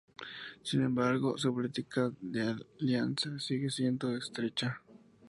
Sin 0.63 0.81
embargo, 0.83 1.37
su 1.37 1.53
política 1.53 2.11
de 2.21 2.41
alianza 2.79 3.37
sigue 3.37 3.69
siendo 3.69 4.17
estrecha. 4.17 4.81